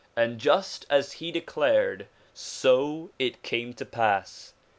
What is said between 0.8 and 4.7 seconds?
as he declared, so it came to pass.